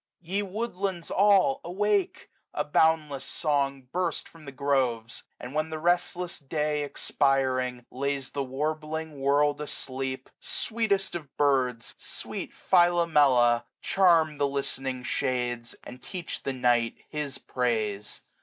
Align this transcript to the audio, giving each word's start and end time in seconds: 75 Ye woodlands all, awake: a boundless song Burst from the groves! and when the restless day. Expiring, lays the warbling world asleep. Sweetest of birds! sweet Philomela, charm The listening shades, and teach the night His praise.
75 0.21 0.33
Ye 0.35 0.41
woodlands 0.41 1.11
all, 1.11 1.61
awake: 1.63 2.31
a 2.55 2.63
boundless 2.63 3.23
song 3.23 3.83
Burst 3.91 4.27
from 4.27 4.45
the 4.45 4.51
groves! 4.51 5.21
and 5.39 5.53
when 5.53 5.69
the 5.69 5.77
restless 5.77 6.39
day. 6.39 6.81
Expiring, 6.81 7.85
lays 7.91 8.31
the 8.31 8.43
warbling 8.43 9.19
world 9.19 9.61
asleep. 9.61 10.27
Sweetest 10.39 11.13
of 11.13 11.37
birds! 11.37 11.93
sweet 11.99 12.51
Philomela, 12.51 13.63
charm 13.79 14.39
The 14.39 14.47
listening 14.47 15.03
shades, 15.03 15.75
and 15.83 16.01
teach 16.01 16.41
the 16.41 16.53
night 16.53 16.95
His 17.09 17.37
praise. 17.37 18.23